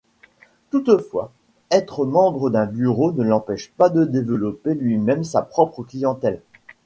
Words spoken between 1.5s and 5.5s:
être membre d’un bureau ne l'empêche pas de développer lui-même sa